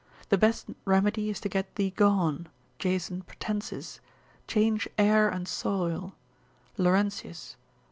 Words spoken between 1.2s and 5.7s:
is to get thee gone, Jason Pratensis: change air and